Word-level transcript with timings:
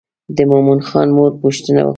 د 0.35 0.37
مومن 0.51 0.79
خان 0.87 1.07
مور 1.17 1.31
پوښتنه 1.41 1.81
وکړه. 1.83 1.89